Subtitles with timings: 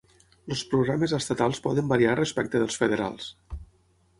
[0.53, 3.29] Els programes estatals poden variar respecte dels federals.